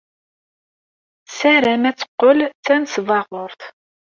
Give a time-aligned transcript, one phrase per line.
[1.25, 3.61] Tessaram ad teqqel d tanesbaɣurt.